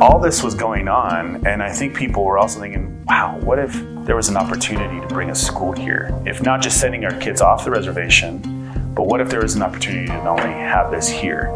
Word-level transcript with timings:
all 0.00 0.18
this 0.18 0.42
was 0.42 0.54
going 0.54 0.88
on, 0.88 1.46
and 1.46 1.62
I 1.62 1.70
think 1.70 1.94
people 1.94 2.24
were 2.24 2.38
also 2.38 2.58
thinking, 2.58 3.04
wow, 3.04 3.38
what 3.42 3.58
if 3.58 3.74
there 4.06 4.16
was 4.16 4.30
an 4.30 4.36
opportunity 4.36 4.98
to 4.98 5.06
bring 5.06 5.28
a 5.28 5.34
school 5.34 5.72
here? 5.72 6.10
If 6.24 6.40
not 6.42 6.62
just 6.62 6.80
sending 6.80 7.04
our 7.04 7.14
kids 7.20 7.42
off 7.42 7.66
the 7.66 7.70
reservation, 7.70 8.92
but 8.94 9.04
what 9.04 9.20
if 9.20 9.28
there 9.28 9.42
was 9.42 9.56
an 9.56 9.62
opportunity 9.62 10.06
to 10.06 10.24
not 10.24 10.40
only 10.40 10.54
have 10.54 10.90
this 10.90 11.06
here? 11.06 11.50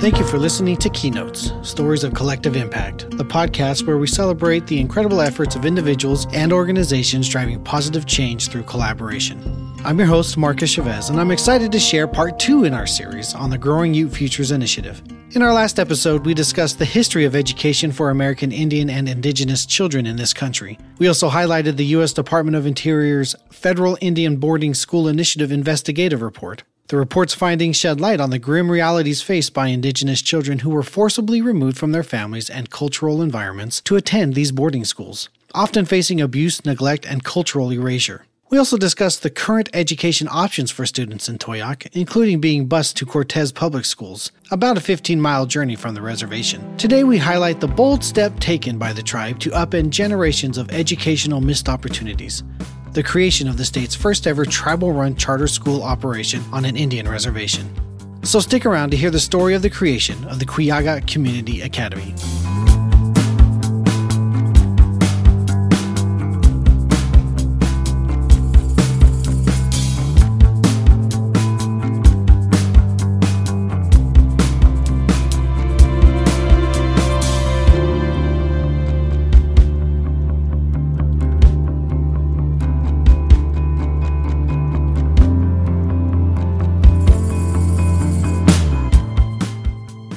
Thank 0.00 0.18
you 0.18 0.24
for 0.24 0.38
listening 0.38 0.76
to 0.78 0.88
Keynotes 0.90 1.52
Stories 1.62 2.04
of 2.04 2.14
Collective 2.14 2.56
Impact, 2.56 3.10
the 3.18 3.24
podcast 3.24 3.86
where 3.86 3.98
we 3.98 4.06
celebrate 4.06 4.66
the 4.68 4.80
incredible 4.80 5.20
efforts 5.20 5.56
of 5.56 5.66
individuals 5.66 6.26
and 6.32 6.52
organizations 6.52 7.28
driving 7.28 7.62
positive 7.64 8.06
change 8.06 8.48
through 8.48 8.62
collaboration. 8.62 9.59
I'm 9.82 9.98
your 9.98 10.08
host, 10.08 10.36
Marcus 10.36 10.70
Chavez, 10.70 11.08
and 11.08 11.18
I'm 11.18 11.30
excited 11.30 11.72
to 11.72 11.78
share 11.78 12.06
part 12.06 12.38
two 12.38 12.64
in 12.64 12.74
our 12.74 12.86
series 12.86 13.34
on 13.34 13.48
the 13.48 13.56
Growing 13.56 13.94
Ute 13.94 14.12
Futures 14.12 14.50
Initiative. 14.50 15.02
In 15.30 15.40
our 15.40 15.54
last 15.54 15.78
episode, 15.78 16.26
we 16.26 16.34
discussed 16.34 16.78
the 16.78 16.84
history 16.84 17.24
of 17.24 17.34
education 17.34 17.90
for 17.90 18.10
American 18.10 18.52
Indian 18.52 18.90
and 18.90 19.08
Indigenous 19.08 19.64
children 19.64 20.04
in 20.04 20.16
this 20.16 20.34
country. 20.34 20.78
We 20.98 21.08
also 21.08 21.30
highlighted 21.30 21.78
the 21.78 21.86
U.S. 21.86 22.12
Department 22.12 22.58
of 22.58 22.66
Interior's 22.66 23.34
Federal 23.50 23.96
Indian 24.02 24.36
Boarding 24.36 24.74
School 24.74 25.08
Initiative 25.08 25.50
investigative 25.50 26.20
report. 26.20 26.62
The 26.88 26.98
report's 26.98 27.34
findings 27.34 27.78
shed 27.78 28.02
light 28.02 28.20
on 28.20 28.28
the 28.28 28.38
grim 28.38 28.70
realities 28.70 29.22
faced 29.22 29.54
by 29.54 29.68
Indigenous 29.68 30.20
children 30.20 30.58
who 30.58 30.70
were 30.70 30.82
forcibly 30.82 31.40
removed 31.40 31.78
from 31.78 31.92
their 31.92 32.02
families 32.02 32.50
and 32.50 32.68
cultural 32.68 33.22
environments 33.22 33.80
to 33.82 33.96
attend 33.96 34.34
these 34.34 34.52
boarding 34.52 34.84
schools, 34.84 35.30
often 35.54 35.86
facing 35.86 36.20
abuse, 36.20 36.66
neglect, 36.66 37.06
and 37.06 37.24
cultural 37.24 37.72
erasure. 37.72 38.26
We 38.50 38.58
also 38.58 38.76
discussed 38.76 39.22
the 39.22 39.30
current 39.30 39.68
education 39.72 40.26
options 40.28 40.72
for 40.72 40.84
students 40.84 41.28
in 41.28 41.38
Towaoc, 41.38 41.86
including 41.92 42.40
being 42.40 42.66
bused 42.66 42.96
to 42.96 43.06
Cortez 43.06 43.52
Public 43.52 43.84
Schools, 43.84 44.32
about 44.50 44.76
a 44.76 44.80
15 44.80 45.20
mile 45.20 45.46
journey 45.46 45.76
from 45.76 45.94
the 45.94 46.02
reservation. 46.02 46.76
Today, 46.76 47.04
we 47.04 47.16
highlight 47.16 47.60
the 47.60 47.68
bold 47.68 48.02
step 48.02 48.40
taken 48.40 48.76
by 48.76 48.92
the 48.92 49.04
tribe 49.04 49.38
to 49.40 49.50
upend 49.50 49.90
generations 49.90 50.58
of 50.58 50.72
educational 50.72 51.40
missed 51.40 51.68
opportunities 51.68 52.42
the 52.92 53.02
creation 53.04 53.46
of 53.46 53.56
the 53.56 53.64
state's 53.64 53.94
first 53.94 54.26
ever 54.26 54.44
tribal 54.44 54.92
run 54.92 55.14
charter 55.14 55.46
school 55.46 55.84
operation 55.84 56.42
on 56.52 56.64
an 56.64 56.76
Indian 56.76 57.08
reservation. 57.08 57.72
So 58.24 58.40
stick 58.40 58.66
around 58.66 58.90
to 58.90 58.96
hear 58.96 59.10
the 59.10 59.20
story 59.20 59.54
of 59.54 59.62
the 59.62 59.70
creation 59.70 60.24
of 60.24 60.40
the 60.40 60.44
Kwiyagat 60.44 61.06
Community 61.06 61.60
Academy. 61.60 62.16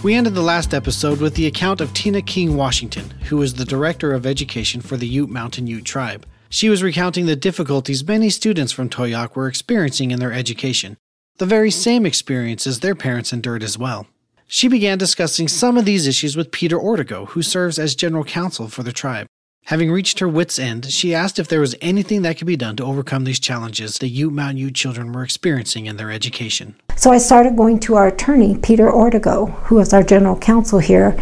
We 0.03 0.15
ended 0.15 0.33
the 0.33 0.41
last 0.41 0.73
episode 0.73 1.21
with 1.21 1.35
the 1.35 1.47
account 1.47 1.79
of 1.79 1.93
Tina 1.93 2.21
King 2.21 2.57
Washington, 2.57 3.11
who 3.29 3.41
is 3.41 3.53
the 3.53 3.63
Director 3.63 4.11
of 4.11 4.25
Education 4.25 4.81
for 4.81 4.97
the 4.97 5.07
Ute 5.07 5.29
Mountain 5.29 5.67
Ute 5.67 5.85
Tribe. 5.85 6.25
She 6.49 6.67
was 6.67 6.83
recounting 6.83 7.25
the 7.25 7.37
difficulties 7.37 8.05
many 8.05 8.29
students 8.29 8.73
from 8.73 8.89
Towaoc 8.89 9.33
were 9.33 9.47
experiencing 9.47 10.11
in 10.11 10.19
their 10.19 10.33
education, 10.33 10.97
the 11.37 11.45
very 11.45 11.71
same 11.71 12.05
experiences 12.05 12.81
their 12.81 12.95
parents 12.95 13.31
endured 13.31 13.63
as 13.63 13.77
well. 13.77 14.05
She 14.45 14.67
began 14.67 14.97
discussing 14.97 15.47
some 15.47 15.77
of 15.77 15.85
these 15.85 16.05
issues 16.05 16.35
with 16.35 16.51
Peter 16.51 16.77
Ortego, 16.77 17.29
who 17.29 17.41
serves 17.41 17.79
as 17.79 17.95
general 17.95 18.25
counsel 18.25 18.67
for 18.67 18.83
the 18.83 18.91
tribe. 18.91 19.27
Having 19.67 19.93
reached 19.93 20.19
her 20.19 20.27
wits' 20.27 20.59
end, 20.59 20.91
she 20.91 21.15
asked 21.15 21.39
if 21.39 21.47
there 21.47 21.61
was 21.61 21.73
anything 21.79 22.21
that 22.23 22.37
could 22.37 22.47
be 22.47 22.57
done 22.57 22.75
to 22.75 22.83
overcome 22.83 23.23
these 23.23 23.39
challenges 23.39 23.97
the 23.97 24.09
Ute 24.09 24.33
Mountain 24.33 24.57
Ute 24.57 24.75
children 24.75 25.13
were 25.13 25.23
experiencing 25.23 25.85
in 25.85 25.95
their 25.95 26.11
education. 26.11 26.75
So 26.97 27.11
I 27.11 27.17
started 27.17 27.55
going 27.55 27.79
to 27.81 27.95
our 27.95 28.07
attorney, 28.07 28.57
Peter 28.57 28.91
Ortego, 28.91 29.53
who 29.63 29.79
is 29.79 29.93
our 29.93 30.03
general 30.03 30.37
counsel 30.37 30.79
here. 30.79 31.17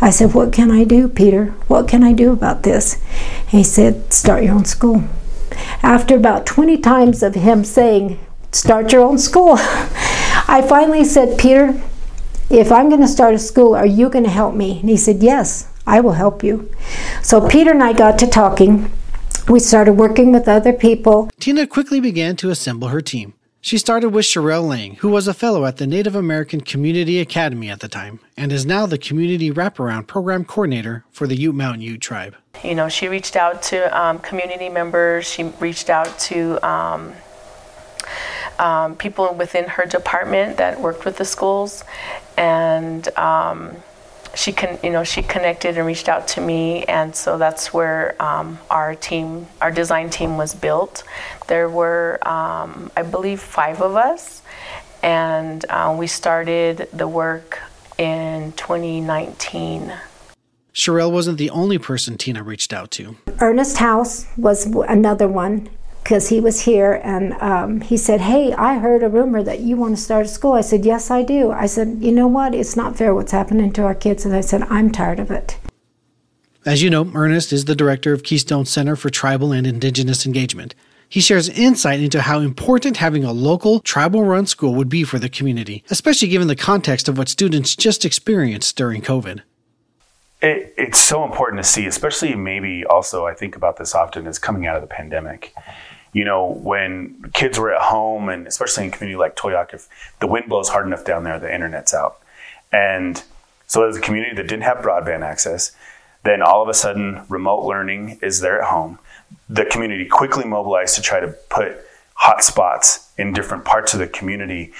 I 0.00 0.10
said, 0.10 0.34
What 0.34 0.52
can 0.52 0.72
I 0.72 0.82
do, 0.82 1.06
Peter? 1.06 1.54
What 1.68 1.86
can 1.86 2.02
I 2.02 2.12
do 2.12 2.32
about 2.32 2.64
this? 2.64 3.00
He 3.46 3.62
said, 3.62 4.12
Start 4.12 4.42
your 4.42 4.54
own 4.54 4.64
school. 4.64 5.04
After 5.84 6.16
about 6.16 6.46
20 6.46 6.78
times 6.78 7.22
of 7.22 7.36
him 7.36 7.62
saying, 7.62 8.18
Start 8.50 8.92
your 8.92 9.02
own 9.02 9.18
school, 9.18 9.54
I 9.58 10.64
finally 10.68 11.04
said, 11.04 11.38
Peter, 11.38 11.80
if 12.50 12.72
I'm 12.72 12.88
going 12.88 13.02
to 13.02 13.08
start 13.08 13.34
a 13.34 13.38
school, 13.38 13.76
are 13.76 13.86
you 13.86 14.10
going 14.10 14.24
to 14.24 14.30
help 14.30 14.56
me? 14.56 14.80
And 14.80 14.90
he 14.90 14.96
said, 14.96 15.22
Yes. 15.22 15.68
I 15.86 16.00
will 16.00 16.12
help 16.12 16.42
you. 16.42 16.70
So 17.22 17.46
Peter 17.46 17.70
and 17.70 17.82
I 17.82 17.92
got 17.92 18.18
to 18.20 18.26
talking. 18.26 18.90
We 19.48 19.60
started 19.60 19.94
working 19.94 20.32
with 20.32 20.48
other 20.48 20.72
people. 20.72 21.30
Tina 21.38 21.66
quickly 21.66 22.00
began 22.00 22.36
to 22.36 22.50
assemble 22.50 22.88
her 22.88 23.00
team. 23.00 23.34
She 23.60 23.78
started 23.78 24.10
with 24.10 24.26
Sherelle 24.26 24.68
Lang, 24.68 24.96
who 24.96 25.08
was 25.08 25.26
a 25.26 25.32
fellow 25.32 25.64
at 25.64 25.78
the 25.78 25.86
Native 25.86 26.14
American 26.14 26.60
Community 26.60 27.18
Academy 27.18 27.70
at 27.70 27.80
the 27.80 27.88
time, 27.88 28.20
and 28.36 28.52
is 28.52 28.66
now 28.66 28.84
the 28.84 28.98
Community 28.98 29.50
Wraparound 29.50 30.06
Program 30.06 30.44
Coordinator 30.44 31.04
for 31.10 31.26
the 31.26 31.34
Ute 31.34 31.54
Mountain 31.54 31.80
Ute 31.80 31.98
Tribe. 31.98 32.36
You 32.62 32.74
know, 32.74 32.90
she 32.90 33.08
reached 33.08 33.36
out 33.36 33.62
to 33.64 33.98
um, 33.98 34.18
community 34.18 34.68
members, 34.68 35.26
she 35.26 35.44
reached 35.60 35.88
out 35.88 36.18
to 36.20 36.66
um, 36.66 37.14
um, 38.58 38.96
people 38.96 39.34
within 39.34 39.64
her 39.64 39.86
department 39.86 40.58
that 40.58 40.78
worked 40.78 41.06
with 41.06 41.16
the 41.16 41.24
schools, 41.24 41.84
and 42.36 43.08
um, 43.16 43.76
she 44.34 44.52
can 44.52 44.78
you 44.82 44.90
know 44.90 45.04
she 45.04 45.22
connected 45.22 45.76
and 45.76 45.86
reached 45.86 46.08
out 46.08 46.26
to 46.28 46.40
me 46.40 46.84
and 46.84 47.14
so 47.14 47.38
that's 47.38 47.72
where 47.72 48.20
um, 48.22 48.58
our 48.70 48.94
team 48.94 49.46
our 49.60 49.70
design 49.70 50.10
team 50.10 50.36
was 50.36 50.54
built. 50.54 51.04
There 51.46 51.68
were 51.68 52.18
um, 52.26 52.90
i 52.96 53.02
believe 53.02 53.40
five 53.40 53.80
of 53.80 53.96
us 53.96 54.42
and 55.02 55.64
uh, 55.68 55.94
we 55.98 56.06
started 56.06 56.88
the 56.92 57.06
work 57.06 57.60
in 57.98 58.52
2019 58.52 59.92
Sherelle 60.74 61.12
wasn't 61.12 61.38
the 61.38 61.50
only 61.50 61.78
person 61.78 62.18
Tina 62.18 62.42
reached 62.42 62.72
out 62.72 62.90
to. 62.92 63.16
Ernest 63.40 63.76
House 63.76 64.26
was 64.36 64.66
another 64.66 65.28
one 65.28 65.68
because 66.04 66.28
he 66.28 66.38
was 66.38 66.60
here 66.60 67.00
and 67.02 67.32
um, 67.40 67.80
he 67.80 67.96
said, 67.96 68.20
Hey, 68.20 68.52
I 68.52 68.78
heard 68.78 69.02
a 69.02 69.08
rumor 69.08 69.42
that 69.42 69.60
you 69.60 69.76
want 69.76 69.96
to 69.96 70.02
start 70.02 70.26
a 70.26 70.28
school. 70.28 70.52
I 70.52 70.60
said, 70.60 70.84
Yes, 70.84 71.10
I 71.10 71.22
do. 71.22 71.50
I 71.50 71.64
said, 71.64 71.96
You 72.00 72.12
know 72.12 72.28
what? 72.28 72.54
It's 72.54 72.76
not 72.76 72.96
fair 72.96 73.14
what's 73.14 73.32
happening 73.32 73.72
to 73.72 73.82
our 73.84 73.94
kids. 73.94 74.26
And 74.26 74.36
I 74.36 74.42
said, 74.42 74.62
I'm 74.64 74.92
tired 74.92 75.18
of 75.18 75.30
it. 75.30 75.56
As 76.66 76.82
you 76.82 76.90
know, 76.90 77.10
Ernest 77.14 77.52
is 77.54 77.64
the 77.64 77.74
director 77.74 78.12
of 78.12 78.22
Keystone 78.22 78.66
Center 78.66 78.96
for 78.96 79.08
Tribal 79.08 79.52
and 79.52 79.66
Indigenous 79.66 80.26
Engagement. 80.26 80.74
He 81.08 81.20
shares 81.20 81.48
insight 81.48 82.00
into 82.00 82.22
how 82.22 82.40
important 82.40 82.98
having 82.98 83.24
a 83.24 83.32
local, 83.32 83.80
tribal 83.80 84.24
run 84.24 84.46
school 84.46 84.74
would 84.74 84.88
be 84.88 85.04
for 85.04 85.18
the 85.18 85.28
community, 85.28 85.84
especially 85.90 86.28
given 86.28 86.48
the 86.48 86.56
context 86.56 87.08
of 87.08 87.16
what 87.16 87.28
students 87.28 87.76
just 87.76 88.04
experienced 88.04 88.76
during 88.76 89.00
COVID. 89.00 89.40
It, 90.42 90.74
it's 90.76 90.98
so 90.98 91.24
important 91.24 91.62
to 91.62 91.68
see, 91.68 91.86
especially 91.86 92.34
maybe 92.34 92.84
also, 92.84 93.26
I 93.26 93.32
think 93.32 93.56
about 93.56 93.78
this 93.78 93.94
often 93.94 94.26
as 94.26 94.38
coming 94.38 94.66
out 94.66 94.76
of 94.76 94.82
the 94.82 94.88
pandemic 94.88 95.54
you 96.14 96.24
know, 96.24 96.46
when 96.62 97.30
kids 97.34 97.58
were 97.58 97.74
at 97.74 97.82
home, 97.82 98.28
and 98.28 98.46
especially 98.46 98.84
in 98.84 98.90
a 98.90 98.92
community 98.92 99.18
like 99.18 99.36
Towaoc, 99.36 99.74
if 99.74 99.88
the 100.20 100.28
wind 100.28 100.48
blows 100.48 100.68
hard 100.70 100.86
enough 100.86 101.04
down 101.04 101.24
there, 101.24 101.38
the 101.38 101.52
internet's 101.52 101.92
out. 101.92 102.22
And 102.72 103.22
so, 103.66 103.86
as 103.86 103.96
a 103.96 104.00
community 104.00 104.34
that 104.36 104.46
didn't 104.46 104.62
have 104.62 104.78
broadband 104.78 105.22
access, 105.22 105.72
then 106.22 106.40
all 106.40 106.62
of 106.62 106.68
a 106.68 106.74
sudden, 106.74 107.24
remote 107.28 107.66
learning 107.66 108.20
is 108.22 108.40
there 108.40 108.62
at 108.62 108.68
home. 108.68 109.00
The 109.48 109.64
community 109.64 110.06
quickly 110.06 110.44
mobilized 110.44 110.94
to 110.94 111.02
try 111.02 111.18
to 111.18 111.28
put 111.50 111.76
hotspots 112.22 113.08
in 113.18 113.32
different 113.32 113.64
parts 113.64 113.92
of 113.92 113.98
the 113.98 114.06
community. 114.06 114.72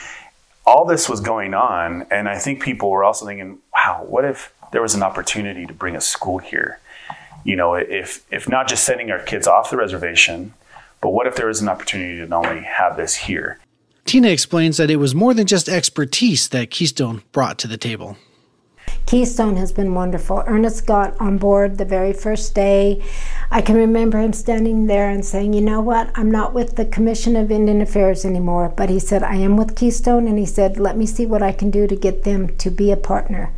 All 0.65 0.85
this 0.85 1.09
was 1.09 1.21
going 1.21 1.53
on, 1.53 2.07
and 2.11 2.29
I 2.29 2.39
think 2.39 2.63
people 2.63 2.91
were 2.91 3.03
also 3.03 3.27
thinking, 3.27 3.59
wow, 3.75 4.07
what 4.09 4.25
if 4.25 4.55
there 4.71 4.81
was 4.81 4.95
an 4.95 5.03
opportunity 5.03 5.67
to 5.67 5.75
bring 5.75 5.97
a 5.97 6.01
school 6.01 6.39
here? 6.39 6.79
You 7.43 7.57
know, 7.57 7.75
if, 7.75 8.25
if 8.33 8.49
not 8.49 8.69
just 8.69 8.85
sending 8.85 9.11
our 9.11 9.19
kids 9.19 9.47
off 9.47 9.71
the 9.71 9.77
reservation, 9.77 10.55
but 11.05 11.11
what 11.11 11.27
if 11.27 11.37
there 11.37 11.51
is 11.51 11.61
an 11.61 11.69
opportunity 11.69 12.17
to 12.17 12.27
not 12.27 12.47
only 12.47 12.63
have 12.63 12.97
this 12.97 13.15
here? 13.15 13.59
Tina 14.07 14.29
explains 14.29 14.79
that 14.79 14.91
it 14.91 14.97
was 14.97 15.15
more 15.15 15.35
than 15.35 15.47
just 15.47 15.69
expertise 15.69 16.49
that 16.49 16.71
Keystone 16.71 17.23
brought 17.31 17.59
to 17.59 17.69
the 17.69 17.77
table. 17.77 18.17
Keystone 19.05 19.57
has 19.57 19.71
been 19.71 19.93
wonderful. 19.93 20.43
Ernest 20.47 20.87
got 20.87 21.15
on 21.21 21.37
board 21.37 21.77
the 21.77 21.85
very 21.85 22.15
first 22.15 22.55
day. 22.55 23.05
I 23.51 23.61
can 23.61 23.77
remember 23.77 24.19
him 24.19 24.33
standing 24.33 24.87
there 24.87 25.11
and 25.11 25.23
saying, 25.23 25.53
You 25.53 25.61
know 25.61 25.83
what? 25.83 26.11
I'm 26.15 26.31
not 26.31 26.55
with 26.55 26.77
the 26.77 26.87
Commission 26.87 27.37
of 27.37 27.51
Indian 27.51 27.83
Affairs 27.83 28.25
anymore. 28.25 28.73
But 28.75 28.89
he 28.89 28.99
said, 28.99 29.23
I 29.23 29.35
am 29.35 29.59
with 29.59 29.77
Keystone. 29.77 30.27
And 30.27 30.39
he 30.39 30.47
said, 30.47 30.79
Let 30.81 30.97
me 30.97 31.05
see 31.05 31.27
what 31.27 31.43
I 31.43 31.53
can 31.53 31.71
do 31.71 31.87
to 31.87 31.95
get 31.95 32.25
them 32.25 32.57
to 32.57 32.71
be 32.71 32.91
a 32.91 32.97
partner. 32.97 33.53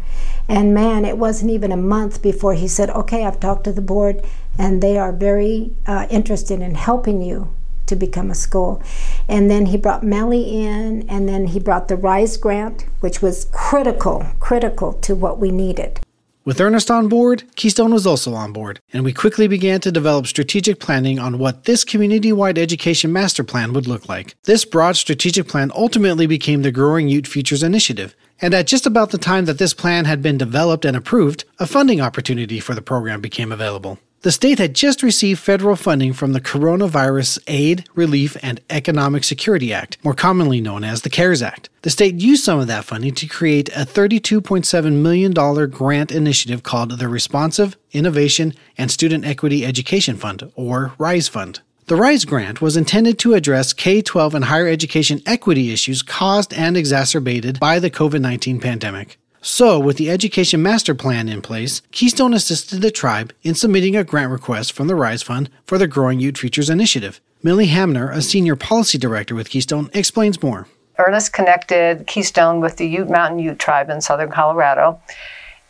And 0.49 0.73
man, 0.73 1.05
it 1.05 1.19
wasn't 1.19 1.51
even 1.51 1.73
a 1.73 1.77
month 1.77 2.23
before 2.23 2.55
he 2.55 2.69
said, 2.69 2.91
Okay, 2.91 3.25
I've 3.25 3.41
talked 3.41 3.65
to 3.65 3.73
the 3.73 3.81
board 3.81 4.25
and 4.59 4.83
they 4.83 4.97
are 4.97 5.13
very 5.13 5.73
uh, 5.87 6.07
interested 6.11 6.61
in 6.61 6.75
helping 6.75 7.23
you 7.23 7.55
to 7.87 7.97
become 7.97 8.31
a 8.31 8.35
school. 8.35 8.83
And 9.29 9.51
then 9.51 9.67
he 9.67 9.77
brought 9.77 10.03
Millie 10.03 10.65
in, 10.65 11.09
and 11.09 11.29
then 11.29 11.47
he 11.49 11.61
brought 11.61 11.89
the 11.89 11.97
RISE 11.97 12.37
grant, 12.37 12.87
which 13.01 13.23
was 13.23 13.47
critical, 13.53 14.27
critical 14.41 14.95
to 14.95 15.15
what 15.15 15.39
we 15.39 15.51
needed. 15.51 16.01
With 16.45 16.61
Ernest 16.61 16.93
on 16.93 17.09
board, 17.09 17.43
Keystone 17.57 17.93
was 17.93 18.07
also 18.07 18.33
on 18.35 18.53
board, 18.53 18.79
and 18.93 19.05
we 19.05 19.13
quickly 19.13 19.49
began 19.49 19.81
to 19.81 19.91
develop 19.91 20.29
strategic 20.29 20.79
planning 20.79 21.19
on 21.19 21.39
what 21.39 21.65
this 21.65 21.83
community 21.83 22.33
wide 22.33 22.57
education 22.57 23.13
master 23.13 23.43
plan 23.43 23.73
would 23.73 23.89
look 23.89 24.09
like. 24.09 24.37
This 24.45 24.65
broad 24.65 24.97
strategic 24.97 25.49
plan 25.49 25.73
ultimately 25.75 26.27
became 26.29 26.63
the 26.63 26.71
Growing 26.71 27.09
Ute 27.09 27.27
Futures 27.27 27.65
Initiative, 27.65 28.15
and 28.41 28.55
at 28.55 28.67
just 28.67 28.87
about 28.87 29.11
the 29.11 29.19
time 29.19 29.45
that 29.47 29.59
this 29.59 29.75
plan 29.75 30.05
had 30.05 30.23
been 30.23 30.39
developed 30.39 30.85
and 30.85 30.97
approved, 30.97 31.45
a 31.59 31.67
funding 31.67 32.01
opportunity 32.01 32.61
for 32.61 32.75
the 32.75 32.83
program 32.83 33.21
became 33.21 33.53
available. 33.53 33.99
The 34.23 34.33
state 34.33 34.59
had 34.59 34.75
just 34.75 35.05
received 35.05 35.39
federal 35.39 35.77
funding 35.77 36.13
from 36.13 36.33
the 36.33 36.41
Coronavirus 36.41 37.39
Aid, 37.47 37.89
Relief, 37.95 38.37
and 38.43 38.61
Economic 38.69 39.23
Security 39.23 39.73
Act, 39.73 39.99
more 40.03 40.15
commonly 40.15 40.61
known 40.61 40.83
as 40.83 41.03
the 41.03 41.11
CARES 41.11 41.43
Act. 41.43 41.69
The 41.83 41.91
state 41.91 42.17
used 42.17 42.43
some 42.43 42.59
of 42.59 42.67
that 42.67 42.85
funding 42.85 43.15
to 43.15 43.27
create 43.29 43.69
a 43.69 43.87
$32.7 43.87 44.93
million 44.95 45.33
grant 45.71 46.11
initiative 46.11 46.65
called 46.65 46.99
the 46.99 47.09
Responsive, 47.09 47.77
Innovation, 47.93 48.55
and 48.77 48.91
Student 48.91 49.25
Equity 49.25 49.65
Education 49.65 50.17
Fund, 50.17 50.51
or 50.57 50.93
RISE 50.99 51.29
Fund. 51.29 51.61
The 51.89 51.95
RISE 51.95 52.25
grant 52.25 52.61
was 52.61 52.77
intended 52.77 53.17
to 53.21 53.35
address 53.35 53.73
K 53.73 54.03
12 54.03 54.35
and 54.35 54.47
higher 54.47 54.67
education 54.67 55.23
equity 55.25 55.73
issues 55.73 56.03
caused 56.03 56.53
and 56.53 56.77
exacerbated 56.77 57.61
by 57.61 57.79
the 57.79 57.93
COVID 57.93 58.21
19 58.21 58.59
pandemic. 58.59 59.21
So, 59.41 59.79
with 59.79 59.97
the 59.97 60.11
Education 60.11 60.61
Master 60.61 60.97
Plan 60.97 61.29
in 61.29 61.43
place, 61.43 61.83
Keystone 61.93 62.35
assisted 62.35 62.83
the 62.83 62.91
tribe 62.91 63.33
in 63.45 63.55
submitting 63.55 63.95
a 63.95 64.03
grant 64.03 64.33
request 64.33 64.73
from 64.73 64.89
the 64.89 64.97
RISE 64.97 65.23
Fund 65.23 65.49
for 65.65 65.79
the 65.79 65.87
Growing 65.87 66.19
Ute 66.19 66.39
Futures 66.39 66.69
Initiative. 66.69 67.21
Millie 67.45 67.67
Hamner, 67.67 68.11
a 68.11 68.21
senior 68.21 68.57
policy 68.57 68.99
director 68.99 69.37
with 69.37 69.51
Keystone, 69.51 69.89
explains 69.95 70.43
more. 70.43 70.67
Ernest 70.99 71.33
connected 71.33 72.09
Keystone 72.09 72.61
with 72.61 72.79
the 72.79 72.89
Ute 72.89 73.11
Mountain 73.11 73.39
Ute 73.39 73.61
tribe 73.61 73.91
in 73.91 74.01
southern 74.01 74.33
Colorado 74.33 75.01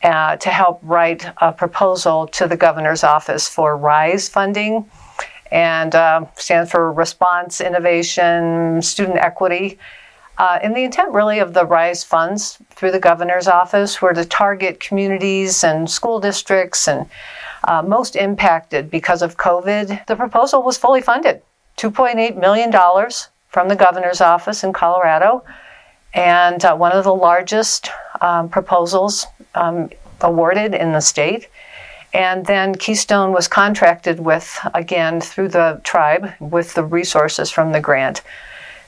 uh, 0.02 0.36
to 0.36 0.48
help 0.48 0.80
write 0.82 1.30
a 1.42 1.52
proposal 1.52 2.26
to 2.28 2.48
the 2.48 2.56
governor's 2.56 3.04
office 3.04 3.50
for 3.50 3.76
RISE 3.76 4.30
funding 4.30 4.90
and 5.50 5.94
uh, 5.94 6.24
stands 6.36 6.70
for 6.70 6.92
Response, 6.92 7.60
Innovation, 7.60 8.82
Student 8.82 9.18
Equity. 9.18 9.78
Uh, 10.38 10.58
and 10.62 10.76
the 10.76 10.84
intent 10.84 11.12
really 11.12 11.38
of 11.38 11.54
the 11.54 11.64
RISE 11.64 12.04
funds 12.04 12.58
through 12.70 12.90
the 12.90 13.00
governor's 13.00 13.48
office 13.48 14.02
were 14.02 14.12
to 14.12 14.24
target 14.24 14.80
communities 14.80 15.64
and 15.64 15.90
school 15.90 16.20
districts 16.20 16.86
and 16.88 17.08
uh, 17.64 17.82
most 17.82 18.16
impacted 18.16 18.90
because 18.90 19.22
of 19.22 19.38
COVID. 19.38 20.06
The 20.06 20.16
proposal 20.16 20.62
was 20.62 20.76
fully 20.76 21.00
funded 21.00 21.42
$2.8 21.78 22.38
million 22.38 22.72
from 23.48 23.68
the 23.68 23.76
governor's 23.76 24.20
office 24.20 24.62
in 24.62 24.72
Colorado, 24.72 25.42
and 26.12 26.64
uh, 26.64 26.74
one 26.74 26.92
of 26.92 27.04
the 27.04 27.14
largest 27.14 27.90
um, 28.20 28.48
proposals 28.48 29.26
um, 29.54 29.90
awarded 30.20 30.74
in 30.74 30.92
the 30.92 31.00
state. 31.00 31.48
And 32.16 32.46
then 32.46 32.74
Keystone 32.74 33.32
was 33.32 33.46
contracted 33.46 34.20
with, 34.20 34.58
again, 34.72 35.20
through 35.20 35.48
the 35.48 35.82
tribe, 35.84 36.32
with 36.40 36.72
the 36.72 36.82
resources 36.82 37.50
from 37.50 37.72
the 37.72 37.80
grant 37.80 38.22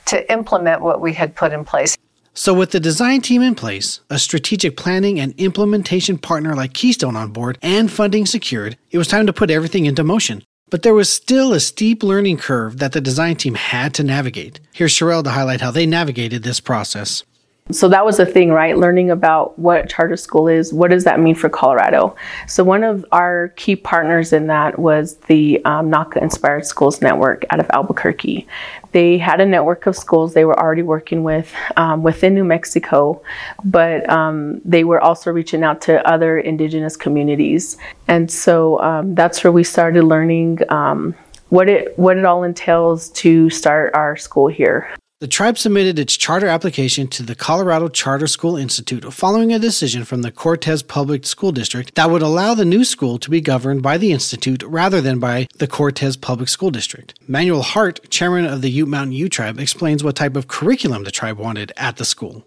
to 0.06 0.32
implement 0.32 0.80
what 0.80 1.02
we 1.02 1.12
had 1.12 1.36
put 1.36 1.52
in 1.52 1.62
place. 1.62 1.94
So, 2.32 2.54
with 2.54 2.70
the 2.70 2.80
design 2.80 3.20
team 3.20 3.42
in 3.42 3.54
place, 3.54 4.00
a 4.08 4.18
strategic 4.18 4.78
planning 4.78 5.20
and 5.20 5.34
implementation 5.38 6.16
partner 6.16 6.54
like 6.54 6.72
Keystone 6.72 7.16
on 7.16 7.30
board, 7.30 7.58
and 7.60 7.92
funding 7.92 8.24
secured, 8.24 8.78
it 8.90 8.96
was 8.96 9.08
time 9.08 9.26
to 9.26 9.32
put 9.34 9.50
everything 9.50 9.84
into 9.84 10.02
motion. 10.02 10.42
But 10.70 10.82
there 10.82 10.94
was 10.94 11.10
still 11.10 11.52
a 11.52 11.60
steep 11.60 12.02
learning 12.02 12.38
curve 12.38 12.78
that 12.78 12.92
the 12.92 13.00
design 13.02 13.36
team 13.36 13.56
had 13.56 13.92
to 13.94 14.04
navigate. 14.04 14.58
Here's 14.72 14.92
Sherelle 14.92 15.24
to 15.24 15.30
highlight 15.30 15.60
how 15.60 15.70
they 15.70 15.84
navigated 15.84 16.44
this 16.44 16.60
process. 16.60 17.24
So 17.70 17.86
that 17.88 18.04
was 18.04 18.16
the 18.16 18.24
thing, 18.24 18.50
right? 18.50 18.78
Learning 18.78 19.10
about 19.10 19.58
what 19.58 19.90
charter 19.90 20.16
school 20.16 20.48
is, 20.48 20.72
what 20.72 20.90
does 20.90 21.04
that 21.04 21.20
mean 21.20 21.34
for 21.34 21.50
Colorado? 21.50 22.16
So 22.46 22.64
one 22.64 22.82
of 22.82 23.04
our 23.12 23.48
key 23.56 23.76
partners 23.76 24.32
in 24.32 24.46
that 24.46 24.78
was 24.78 25.16
the 25.26 25.62
um, 25.66 25.90
NACA 25.90 26.22
Inspired 26.22 26.64
Schools 26.64 27.02
Network 27.02 27.44
out 27.50 27.60
of 27.60 27.68
Albuquerque. 27.70 28.46
They 28.92 29.18
had 29.18 29.40
a 29.40 29.46
network 29.46 29.86
of 29.86 29.96
schools 29.96 30.32
they 30.32 30.46
were 30.46 30.58
already 30.58 30.82
working 30.82 31.24
with 31.24 31.52
um, 31.76 32.02
within 32.02 32.34
New 32.34 32.44
Mexico, 32.44 33.22
but 33.64 34.08
um, 34.08 34.62
they 34.64 34.84
were 34.84 35.00
also 35.00 35.30
reaching 35.30 35.62
out 35.62 35.82
to 35.82 36.06
other 36.08 36.38
indigenous 36.38 36.96
communities. 36.96 37.76
And 38.08 38.30
so 38.30 38.80
um, 38.80 39.14
that's 39.14 39.44
where 39.44 39.52
we 39.52 39.62
started 39.62 40.04
learning 40.04 40.60
um, 40.70 41.14
what 41.50 41.68
it 41.68 41.98
what 41.98 42.16
it 42.16 42.24
all 42.24 42.44
entails 42.44 43.10
to 43.10 43.50
start 43.50 43.94
our 43.94 44.16
school 44.16 44.48
here. 44.48 44.90
The 45.20 45.26
tribe 45.26 45.58
submitted 45.58 45.98
its 45.98 46.16
charter 46.16 46.46
application 46.46 47.08
to 47.08 47.24
the 47.24 47.34
Colorado 47.34 47.88
Charter 47.88 48.28
School 48.28 48.56
Institute 48.56 49.12
following 49.12 49.52
a 49.52 49.58
decision 49.58 50.04
from 50.04 50.22
the 50.22 50.30
Cortez 50.30 50.80
Public 50.80 51.26
School 51.26 51.50
District 51.50 51.92
that 51.96 52.08
would 52.08 52.22
allow 52.22 52.54
the 52.54 52.64
new 52.64 52.84
school 52.84 53.18
to 53.18 53.28
be 53.28 53.40
governed 53.40 53.82
by 53.82 53.98
the 53.98 54.12
Institute 54.12 54.62
rather 54.62 55.00
than 55.00 55.18
by 55.18 55.48
the 55.56 55.66
Cortez 55.66 56.16
Public 56.16 56.48
School 56.48 56.70
District. 56.70 57.18
Manuel 57.26 57.62
Heart, 57.62 58.08
chairman 58.10 58.44
of 58.44 58.62
the 58.62 58.70
Ute 58.70 58.86
Mountain 58.86 59.14
Ute 59.14 59.32
Tribe, 59.32 59.58
explains 59.58 60.04
what 60.04 60.14
type 60.14 60.36
of 60.36 60.46
curriculum 60.46 61.02
the 61.02 61.10
tribe 61.10 61.36
wanted 61.36 61.72
at 61.76 61.96
the 61.96 62.04
school. 62.04 62.46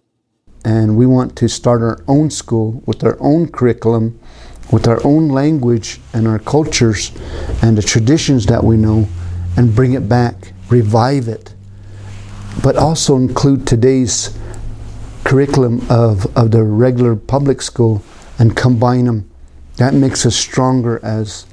And 0.63 0.95
we 0.95 1.05
want 1.05 1.35
to 1.39 1.49
start 1.49 1.81
our 1.81 2.01
own 2.07 2.29
school 2.29 2.81
with 2.85 3.03
our 3.03 3.17
own 3.19 3.49
curriculum, 3.51 4.17
with 4.71 4.87
our 4.87 5.05
own 5.05 5.27
language 5.27 5.99
and 6.13 6.25
our 6.25 6.39
cultures 6.39 7.11
and 7.61 7.77
the 7.77 7.81
traditions 7.81 8.45
that 8.45 8.63
we 8.63 8.77
know, 8.77 9.09
and 9.57 9.75
bring 9.75 9.91
it 9.91 10.07
back, 10.07 10.53
revive 10.69 11.27
it 11.27 11.53
but 12.63 12.75
also 12.75 13.15
include 13.15 13.65
today's 13.65 14.37
curriculum 15.23 15.81
of, 15.89 16.25
of 16.37 16.51
the 16.51 16.63
regular 16.63 17.15
public 17.15 17.61
school 17.61 18.03
and 18.37 18.55
combine 18.55 19.05
them. 19.05 19.29
That 19.77 19.93
makes 19.93 20.25
us 20.25 20.35
stronger 20.35 20.99
as 21.03 21.45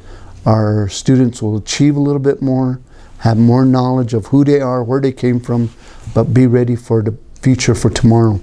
our 0.44 0.88
students 0.88 1.42
will 1.42 1.56
achieve 1.56 1.96
a 1.96 2.00
little 2.00 2.20
bit 2.20 2.42
more, 2.42 2.80
have 3.18 3.38
more 3.38 3.64
knowledge 3.64 4.14
of 4.14 4.26
who 4.26 4.44
they 4.44 4.60
are, 4.60 4.82
where 4.82 5.00
they 5.00 5.12
came 5.12 5.40
from, 5.40 5.70
but 6.14 6.34
be 6.34 6.46
ready 6.46 6.76
for 6.76 7.02
the 7.02 7.16
future 7.42 7.74
for 7.74 7.90
tomorrow. 7.90 8.40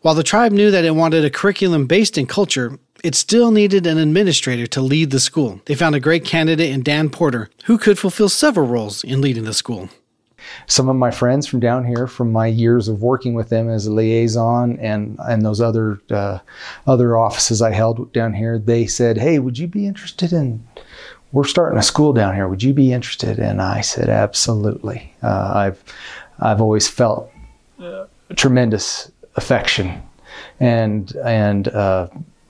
While 0.00 0.14
the 0.14 0.22
tribe 0.22 0.52
knew 0.52 0.70
that 0.70 0.84
it 0.84 0.94
wanted 0.94 1.24
a 1.24 1.30
curriculum 1.30 1.86
based 1.86 2.18
in 2.18 2.26
culture, 2.26 2.78
it 3.02 3.14
still 3.14 3.50
needed 3.50 3.86
an 3.86 3.98
administrator 3.98 4.66
to 4.68 4.80
lead 4.80 5.10
the 5.10 5.20
school. 5.20 5.60
They 5.66 5.74
found 5.74 5.94
a 5.94 6.00
great 6.00 6.24
candidate 6.24 6.70
in 6.70 6.82
Dan 6.82 7.10
Porter, 7.10 7.50
who 7.64 7.78
could 7.78 7.98
fulfill 7.98 8.28
several 8.28 8.66
roles 8.66 9.04
in 9.04 9.20
leading 9.20 9.44
the 9.44 9.54
school 9.54 9.88
some 10.66 10.88
of 10.88 10.96
my 10.96 11.10
friends 11.10 11.46
from 11.46 11.60
down 11.60 11.84
here, 11.84 12.06
from 12.06 12.32
my 12.32 12.46
years 12.46 12.88
of 12.88 13.02
working 13.02 13.34
with 13.34 13.48
them 13.48 13.68
as 13.68 13.86
a 13.86 13.92
liaison 13.92 14.78
and 14.78 15.18
and 15.28 15.44
those 15.44 15.60
other 15.60 16.00
uh, 16.10 16.38
other 16.86 17.16
offices 17.16 17.62
I 17.62 17.70
held 17.70 18.12
down 18.12 18.34
here, 18.34 18.58
they 18.58 18.86
said, 18.86 19.18
"Hey, 19.18 19.38
would 19.38 19.58
you 19.58 19.66
be 19.66 19.86
interested 19.86 20.32
in?" 20.32 20.66
We're 21.30 21.44
starting 21.44 21.78
a 21.78 21.82
school 21.82 22.14
down 22.14 22.34
here. 22.34 22.48
Would 22.48 22.62
you 22.62 22.72
be 22.72 22.90
interested? 22.90 23.38
And 23.38 23.60
I 23.60 23.82
said, 23.82 24.08
absolutely. 24.08 25.12
Uh, 25.22 25.52
I've 25.54 25.84
I've 26.40 26.62
always 26.62 26.88
felt 26.88 27.30
uh, 27.78 28.06
tremendous 28.34 29.12
affection 29.36 30.02
and 30.60 31.14
and 31.24 31.68
uh, 31.68 32.08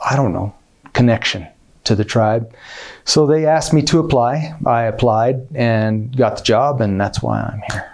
I 0.09 0.17
don't 0.17 0.33
know 0.33 0.55
connection 0.93 1.47
to 1.89 1.97
the 1.97 2.05
tribe. 2.05 2.55
So 3.05 3.27
they 3.27 3.45
asked 3.45 3.73
me 3.73 3.83
to 3.83 3.99
apply. 3.99 4.55
I 4.65 4.85
applied 4.85 5.49
and 5.55 6.17
got 6.17 6.37
the 6.37 6.45
job, 6.45 6.81
and 6.81 7.01
that's 7.01 7.21
why 7.21 7.41
I'm 7.41 7.63
here. 7.71 7.91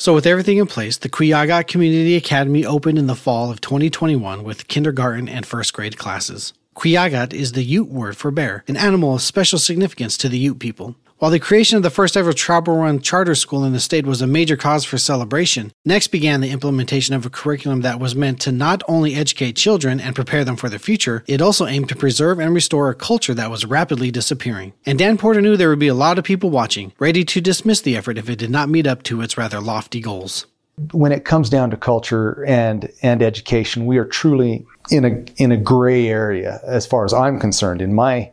So, 0.00 0.14
with 0.14 0.26
everything 0.26 0.58
in 0.58 0.68
place, 0.68 0.96
the 0.96 1.08
Kwiyagat 1.08 1.66
Community 1.66 2.14
Academy 2.14 2.64
opened 2.64 2.98
in 2.98 3.08
the 3.08 3.16
fall 3.16 3.50
of 3.50 3.60
2021 3.60 4.44
with 4.44 4.68
kindergarten 4.68 5.28
and 5.28 5.44
first 5.44 5.72
grade 5.72 5.98
classes. 5.98 6.52
Kwiyagat 6.76 7.32
is 7.32 7.50
the 7.50 7.64
Ute 7.64 7.88
word 7.88 8.16
for 8.16 8.30
bear, 8.30 8.62
an 8.68 8.76
animal 8.76 9.16
of 9.16 9.22
special 9.22 9.58
significance 9.58 10.16
to 10.18 10.28
the 10.28 10.38
Ute 10.38 10.60
people. 10.60 10.94
While 11.18 11.32
the 11.32 11.40
creation 11.40 11.76
of 11.76 11.82
the 11.82 11.90
first 11.90 12.16
ever 12.16 12.32
tribal 12.32 12.76
run 12.76 13.00
charter 13.00 13.34
school 13.34 13.64
in 13.64 13.72
the 13.72 13.80
state 13.80 14.06
was 14.06 14.22
a 14.22 14.26
major 14.28 14.56
cause 14.56 14.84
for 14.84 14.98
celebration, 14.98 15.72
next 15.84 16.08
began 16.08 16.40
the 16.40 16.52
implementation 16.52 17.12
of 17.12 17.26
a 17.26 17.30
curriculum 17.30 17.80
that 17.80 17.98
was 17.98 18.14
meant 18.14 18.40
to 18.42 18.52
not 18.52 18.84
only 18.86 19.16
educate 19.16 19.56
children 19.56 19.98
and 19.98 20.14
prepare 20.14 20.44
them 20.44 20.54
for 20.54 20.68
the 20.68 20.78
future, 20.78 21.24
it 21.26 21.42
also 21.42 21.66
aimed 21.66 21.88
to 21.88 21.96
preserve 21.96 22.38
and 22.38 22.54
restore 22.54 22.88
a 22.88 22.94
culture 22.94 23.34
that 23.34 23.50
was 23.50 23.66
rapidly 23.66 24.12
disappearing. 24.12 24.74
And 24.86 24.96
Dan 24.96 25.18
Porter 25.18 25.40
knew 25.40 25.56
there 25.56 25.70
would 25.70 25.80
be 25.80 25.88
a 25.88 25.94
lot 25.94 26.20
of 26.20 26.24
people 26.24 26.50
watching, 26.50 26.92
ready 27.00 27.24
to 27.24 27.40
dismiss 27.40 27.80
the 27.80 27.96
effort 27.96 28.16
if 28.16 28.30
it 28.30 28.38
did 28.38 28.50
not 28.50 28.68
meet 28.68 28.86
up 28.86 29.02
to 29.04 29.20
its 29.20 29.36
rather 29.36 29.60
lofty 29.60 30.00
goals. 30.00 30.46
When 30.92 31.10
it 31.10 31.24
comes 31.24 31.50
down 31.50 31.70
to 31.70 31.76
culture 31.76 32.44
and 32.46 32.88
and 33.02 33.24
education, 33.24 33.86
we 33.86 33.98
are 33.98 34.04
truly 34.04 34.64
in 34.92 35.04
a 35.04 35.24
in 35.42 35.50
a 35.50 35.56
gray 35.56 36.06
area 36.06 36.60
as 36.62 36.86
far 36.86 37.04
as 37.04 37.12
I'm 37.12 37.40
concerned 37.40 37.82
in 37.82 37.92
my 37.92 38.30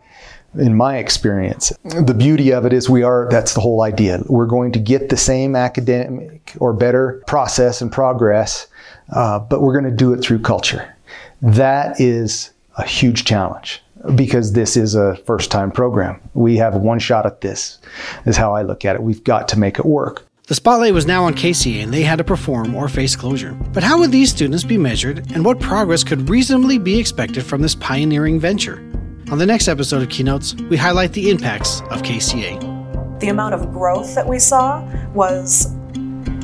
in 0.58 0.76
my 0.76 0.98
experience. 0.98 1.72
The 1.84 2.14
beauty 2.14 2.52
of 2.52 2.66
it 2.66 2.74
is 2.74 2.90
we 2.90 3.04
are, 3.04 3.28
that's 3.30 3.54
the 3.54 3.62
whole 3.62 3.82
idea. 3.82 4.24
We're 4.28 4.46
going 4.46 4.72
to 4.74 4.80
get 4.80 5.10
the 5.10 5.18
same 5.18 5.56
academic 5.56 6.54
or 6.60 6.74
better 6.74 7.24
process 7.28 7.82
and 7.82 7.92
progress, 7.92 8.68
uh, 9.14 9.40
but 9.40 9.62
we're 9.62 9.74
going 9.74 9.90
to 9.92 9.96
do 9.96 10.14
it 10.14 10.22
through 10.22 10.40
culture. 10.40 10.96
That 11.42 12.00
is 12.00 12.52
a 12.78 12.86
huge 12.86 13.26
challenge 13.26 13.82
because 14.16 14.54
this 14.54 14.78
is 14.78 14.96
a 14.96 15.16
first 15.26 15.52
time 15.52 15.72
program. 15.72 16.20
We 16.34 16.58
have 16.58 16.76
one 16.76 17.00
shot 17.00 17.26
at 17.26 17.42
this, 17.42 17.80
is 18.26 18.38
how 18.38 18.54
I 18.54 18.62
look 18.62 18.86
at 18.86 18.96
it. 18.96 19.04
We've 19.04 19.24
got 19.24 19.48
to 19.50 19.60
make 19.60 19.80
it 19.80 19.86
work. 19.86 20.26
The 20.48 20.54
spotlight 20.54 20.94
was 20.94 21.08
now 21.08 21.24
on 21.24 21.34
KCA 21.34 21.82
and 21.82 21.92
they 21.92 22.04
had 22.04 22.20
to 22.20 22.24
perform 22.24 22.76
or 22.76 22.88
face 22.88 23.16
closure. 23.16 23.54
But 23.74 23.82
how 23.82 23.98
would 23.98 24.12
these 24.12 24.30
students 24.30 24.64
be 24.64 24.78
measured 24.78 25.32
and 25.32 25.44
what 25.44 25.60
progress 25.60 26.04
could 26.04 26.30
reasonably 26.30 26.78
be 26.78 27.00
expected 27.00 27.44
from 27.44 27.64
this 27.64 27.74
pioneering 27.74 28.40
venture? 28.40 28.95
On 29.32 29.40
the 29.40 29.46
next 29.46 29.68
episode 29.68 30.04
of 30.04 30.10
Keynotes, 30.10 30.54
we 30.70 30.78
highlight 30.78 31.12
the 31.14 31.32
impacts 31.32 31.82
of 31.90 32.04
KCA. 32.04 33.20
The 33.20 33.30
amount 33.30 33.56
of 33.56 33.74
growth 33.74 34.14
that 34.14 34.28
we 34.28 34.38
saw 34.38 34.88
was 35.16 35.74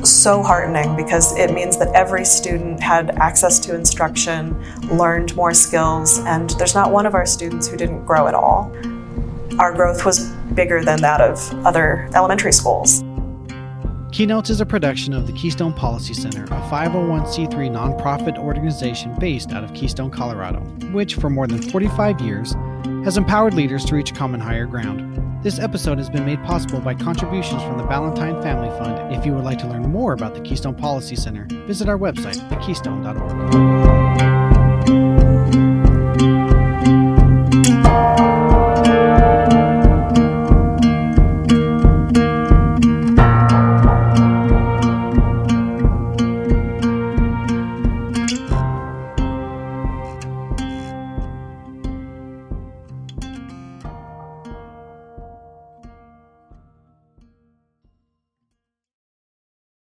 so 0.02 0.42
heartening 0.42 0.96
because 0.96 1.38
it 1.38 1.52
means 1.52 1.78
that 1.78 1.94
every 1.94 2.24
student 2.24 2.82
had 2.82 3.10
access 3.18 3.60
to 3.60 3.74
instruction, 3.76 4.60
learned 4.88 5.36
more 5.36 5.54
skills, 5.54 6.18
and 6.20 6.50
there's 6.58 6.74
not 6.74 6.90
one 6.90 7.06
of 7.06 7.14
our 7.14 7.24
students 7.24 7.68
who 7.68 7.76
didn't 7.76 8.04
grow 8.04 8.26
at 8.26 8.34
all. 8.34 8.72
Our 9.60 9.72
growth 9.72 10.04
was 10.04 10.30
bigger 10.54 10.84
than 10.84 11.00
that 11.02 11.20
of 11.20 11.38
other 11.64 12.10
elementary 12.16 12.52
schools. 12.52 13.04
Keynotes 14.10 14.50
is 14.50 14.60
a 14.60 14.66
production 14.66 15.14
of 15.14 15.28
the 15.28 15.32
Keystone 15.32 15.72
Policy 15.72 16.14
Center, 16.14 16.44
a 16.44 16.60
501c3 16.68 17.48
nonprofit 17.70 18.38
organization 18.38 19.14
based 19.20 19.52
out 19.52 19.62
of 19.62 19.72
Keystone, 19.72 20.10
Colorado, 20.10 20.60
which 20.92 21.14
for 21.14 21.30
more 21.30 21.46
than 21.46 21.62
45 21.62 22.20
years 22.20 22.54
has 23.04 23.16
empowered 23.16 23.54
leaders 23.54 23.84
to 23.86 23.94
reach 23.94 24.14
common 24.14 24.40
higher 24.40 24.66
ground. 24.66 25.42
This 25.42 25.58
episode 25.58 25.98
has 25.98 26.08
been 26.08 26.24
made 26.24 26.42
possible 26.44 26.80
by 26.80 26.94
contributions 26.94 27.62
from 27.62 27.78
the 27.78 27.84
Ballantine 27.84 28.40
Family 28.42 28.68
Fund. 28.78 29.12
If 29.12 29.26
you 29.26 29.34
would 29.34 29.44
like 29.44 29.58
to 29.58 29.66
learn 29.66 29.90
more 29.90 30.12
about 30.12 30.34
the 30.34 30.40
Keystone 30.40 30.74
Policy 30.74 31.16
Center, 31.16 31.46
visit 31.66 31.88
our 31.88 31.98
website, 31.98 32.36
thekeystone.org. 32.48 34.51